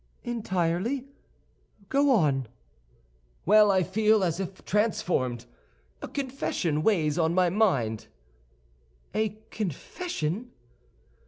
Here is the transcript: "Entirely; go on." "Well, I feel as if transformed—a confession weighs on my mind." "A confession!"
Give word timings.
"Entirely; 0.23 1.05
go 1.87 2.09
on." 2.09 2.47
"Well, 3.45 3.69
I 3.69 3.83
feel 3.83 4.23
as 4.23 4.39
if 4.39 4.65
transformed—a 4.65 6.07
confession 6.07 6.81
weighs 6.81 7.19
on 7.19 7.35
my 7.35 7.51
mind." 7.51 8.07
"A 9.13 9.37
confession!" 9.51 10.49